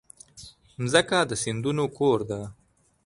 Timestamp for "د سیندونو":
1.29-1.85